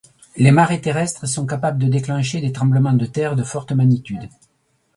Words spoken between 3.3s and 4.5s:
de forte magnitude.